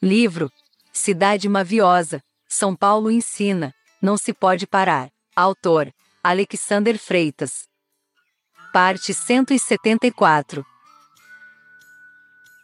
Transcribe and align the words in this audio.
Livro 0.00 0.48
Cidade 0.92 1.48
Maviosa, 1.48 2.22
São 2.48 2.76
Paulo 2.76 3.10
ensina, 3.10 3.74
não 4.00 4.16
se 4.16 4.32
pode 4.32 4.64
parar. 4.64 5.10
Autor 5.34 5.92
Alexander 6.22 6.96
Freitas. 6.96 7.66
Parte 8.72 9.12
174 9.12 10.64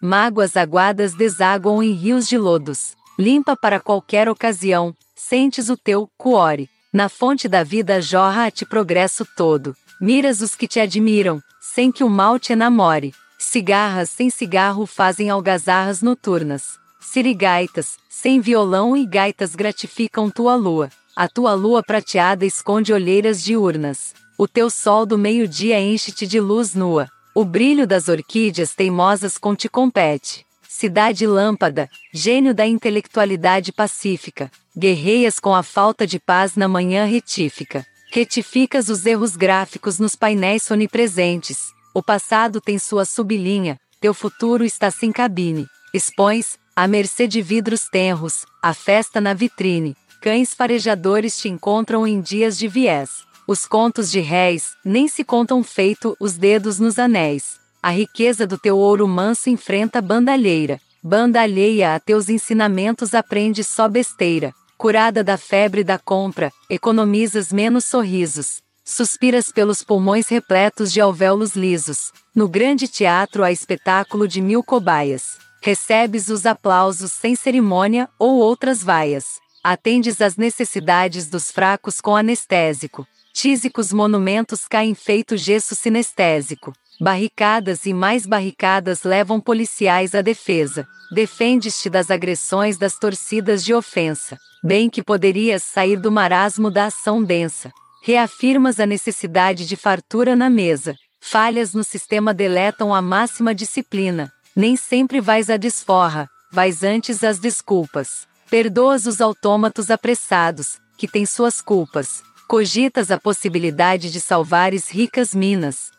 Mágoas 0.00 0.56
aguadas 0.56 1.12
desaguam 1.12 1.82
em 1.82 1.90
rios 1.90 2.28
de 2.28 2.38
lodos. 2.38 2.94
Limpa 3.18 3.56
para 3.56 3.80
qualquer 3.80 4.28
ocasião, 4.28 4.94
sentes 5.16 5.68
o 5.68 5.76
teu 5.76 6.08
cuore. 6.16 6.70
Na 6.92 7.08
fonte 7.08 7.48
da 7.48 7.64
vida 7.64 8.00
jorra 8.00 8.46
a 8.46 8.50
ti 8.52 8.64
progresso 8.64 9.26
todo. 9.36 9.76
Miras 10.00 10.40
os 10.40 10.54
que 10.54 10.68
te 10.68 10.78
admiram, 10.78 11.42
sem 11.60 11.90
que 11.90 12.04
o 12.04 12.08
mal 12.08 12.38
te 12.38 12.52
enamore. 12.52 13.12
Cigarras 13.40 14.08
sem 14.08 14.30
cigarro 14.30 14.86
fazem 14.86 15.30
algazarras 15.30 16.00
noturnas. 16.00 16.83
Sirigaitas, 17.04 17.98
sem 18.08 18.40
violão 18.40 18.96
e 18.96 19.06
gaitas 19.06 19.54
gratificam 19.54 20.30
tua 20.30 20.56
lua. 20.56 20.90
A 21.14 21.28
tua 21.28 21.52
lua 21.54 21.82
prateada 21.82 22.44
esconde 22.44 22.92
olheiras 22.92 23.44
diurnas. 23.44 24.14
O 24.38 24.48
teu 24.48 24.68
sol 24.68 25.06
do 25.06 25.16
meio-dia 25.16 25.78
enche-te 25.78 26.26
de 26.26 26.40
luz 26.40 26.74
nua. 26.74 27.08
O 27.34 27.44
brilho 27.44 27.86
das 27.86 28.08
orquídeas 28.08 28.74
teimosas 28.74 29.38
com 29.38 29.54
te 29.54 29.68
compete. 29.68 30.44
Cidade 30.68 31.24
lâmpada, 31.24 31.88
gênio 32.12 32.52
da 32.52 32.66
intelectualidade 32.66 33.70
pacífica, 33.70 34.50
guerreias 34.76 35.38
com 35.38 35.54
a 35.54 35.62
falta 35.62 36.04
de 36.04 36.18
paz 36.18 36.56
na 36.56 36.66
manhã 36.66 37.04
retífica. 37.04 37.86
Retificas 38.10 38.88
os 38.88 39.06
erros 39.06 39.36
gráficos 39.36 40.00
nos 40.00 40.16
painéis 40.16 40.68
onipresentes. 40.70 41.66
O 41.94 42.02
passado 42.02 42.60
tem 42.60 42.76
sua 42.78 43.04
sublinha, 43.04 43.78
teu 44.00 44.12
futuro 44.12 44.64
está 44.64 44.90
sem 44.90 45.12
cabine. 45.12 45.66
Expões, 45.92 46.58
à 46.76 46.88
mercê 46.88 47.26
de 47.26 47.40
vidros 47.40 47.88
tenros, 47.88 48.44
a 48.62 48.74
festa 48.74 49.20
na 49.20 49.32
vitrine. 49.32 49.96
Cães 50.20 50.54
farejadores 50.54 51.38
te 51.38 51.48
encontram 51.48 52.06
em 52.06 52.20
dias 52.20 52.58
de 52.58 52.66
viés. 52.66 53.24
Os 53.46 53.66
contos 53.66 54.10
de 54.10 54.20
réis, 54.20 54.72
nem 54.84 55.06
se 55.06 55.22
contam 55.22 55.62
feito 55.62 56.16
os 56.18 56.34
dedos 56.34 56.80
nos 56.80 56.98
anéis. 56.98 57.60
A 57.82 57.90
riqueza 57.90 58.46
do 58.46 58.56
teu 58.56 58.78
ouro 58.78 59.06
manso 59.06 59.50
enfrenta 59.50 60.00
bandalheira. 60.00 60.80
Banda 61.02 61.42
alheia 61.42 61.94
a 61.94 62.00
teus 62.00 62.30
ensinamentos 62.30 63.14
aprende 63.14 63.62
só 63.62 63.86
besteira. 63.86 64.54
Curada 64.78 65.22
da 65.22 65.36
febre 65.36 65.84
da 65.84 65.98
compra, 65.98 66.50
economizas 66.70 67.52
menos 67.52 67.84
sorrisos. 67.84 68.62
Suspiras 68.82 69.52
pelos 69.52 69.82
pulmões 69.82 70.28
repletos 70.28 70.90
de 70.90 71.00
alvéolos 71.00 71.54
lisos. 71.54 72.10
No 72.34 72.48
grande 72.48 72.88
teatro 72.88 73.44
há 73.44 73.52
espetáculo 73.52 74.26
de 74.26 74.40
mil 74.40 74.62
cobaias. 74.62 75.43
Recebes 75.64 76.28
os 76.28 76.44
aplausos 76.44 77.10
sem 77.10 77.34
cerimônia 77.34 78.06
ou 78.18 78.36
outras 78.36 78.82
vaias. 78.82 79.40
Atendes 79.62 80.20
às 80.20 80.36
necessidades 80.36 81.26
dos 81.30 81.50
fracos 81.50 82.02
com 82.02 82.14
anestésico. 82.14 83.06
Tísicos 83.32 83.90
monumentos 83.90 84.68
caem 84.68 84.94
feito 84.94 85.38
gesso 85.38 85.74
sinestésico. 85.74 86.74
Barricadas 87.00 87.86
e 87.86 87.94
mais 87.94 88.26
barricadas 88.26 89.04
levam 89.04 89.40
policiais 89.40 90.14
à 90.14 90.20
defesa. 90.20 90.86
Defendes-te 91.10 91.88
das 91.88 92.10
agressões 92.10 92.76
das 92.76 92.98
torcidas 92.98 93.64
de 93.64 93.72
ofensa. 93.72 94.36
Bem 94.62 94.90
que 94.90 95.02
poderias 95.02 95.62
sair 95.62 95.96
do 95.96 96.12
marasmo 96.12 96.70
da 96.70 96.88
ação 96.88 97.24
densa. 97.24 97.72
Reafirmas 98.02 98.78
a 98.78 98.84
necessidade 98.84 99.66
de 99.66 99.76
fartura 99.76 100.36
na 100.36 100.50
mesa. 100.50 100.94
Falhas 101.22 101.72
no 101.72 101.82
sistema 101.82 102.34
deletam 102.34 102.94
a 102.94 103.00
máxima 103.00 103.54
disciplina. 103.54 104.30
Nem 104.56 104.76
sempre 104.76 105.20
vais 105.20 105.50
à 105.50 105.56
desforra, 105.56 106.30
vais 106.48 106.84
antes 106.84 107.24
às 107.24 107.40
desculpas. 107.40 108.28
Perdoas 108.48 109.04
os 109.04 109.20
autômatos 109.20 109.90
apressados, 109.90 110.78
que 110.96 111.08
têm 111.08 111.26
suas 111.26 111.60
culpas. 111.60 112.22
Cogitas 112.46 113.10
a 113.10 113.18
possibilidade 113.18 114.12
de 114.12 114.20
salvares 114.20 114.88
ricas 114.88 115.34
minas. 115.34 115.90